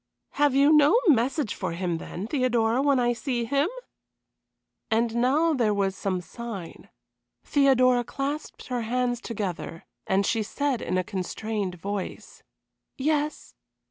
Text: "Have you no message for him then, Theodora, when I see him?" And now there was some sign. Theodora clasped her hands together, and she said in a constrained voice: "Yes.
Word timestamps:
"Have 0.31 0.55
you 0.55 0.73
no 0.73 0.99
message 1.09 1.53
for 1.53 1.73
him 1.73 1.99
then, 1.99 2.25
Theodora, 2.25 2.81
when 2.81 2.99
I 2.99 3.13
see 3.13 3.45
him?" 3.45 3.69
And 4.89 5.13
now 5.15 5.53
there 5.53 5.75
was 5.75 5.95
some 5.95 6.21
sign. 6.21 6.89
Theodora 7.43 8.03
clasped 8.03 8.65
her 8.69 8.81
hands 8.81 9.21
together, 9.21 9.85
and 10.07 10.25
she 10.25 10.41
said 10.41 10.81
in 10.81 10.97
a 10.97 11.03
constrained 11.03 11.75
voice: 11.75 12.41
"Yes. 12.97 13.53